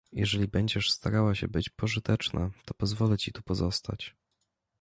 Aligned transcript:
Jeżeli 0.13 0.47
będziesz 0.47 0.91
starała 0.91 1.35
się 1.35 1.47
być 1.47 1.69
pożyteczna, 1.69 2.49
to 2.65 2.73
pozwolę 2.73 3.17
ci 3.17 3.31
tu 3.31 3.41
pozostać. 3.41 4.15